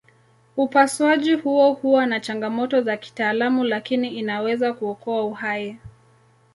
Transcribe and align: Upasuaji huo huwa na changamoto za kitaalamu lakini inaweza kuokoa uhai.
Upasuaji 0.57 1.33
huo 1.35 1.73
huwa 1.73 2.05
na 2.05 2.19
changamoto 2.19 2.81
za 2.81 2.97
kitaalamu 2.97 3.63
lakini 3.63 4.09
inaweza 4.09 4.73
kuokoa 4.73 5.23
uhai. 5.23 5.77